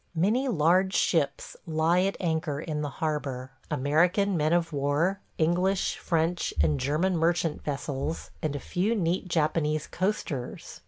Many 0.15 0.47
large 0.47 0.95
ships 0.95 1.55
lie 1.67 1.99
at 2.01 2.17
anchor 2.19 2.59
in 2.59 2.81
the 2.81 2.89
harbor– 2.89 3.51
American 3.69 4.35
men 4.35 4.51
of 4.51 4.73
war, 4.73 5.19
English, 5.37 5.95
French, 5.99 6.55
and 6.59 6.79
German 6.79 7.15
merchant 7.15 7.61
vessels, 7.63 8.31
and 8.41 8.55
a 8.55 8.59
few 8.59 8.95
neat 8.95 9.27
Japanese 9.27 9.85
coasters. 9.85 10.79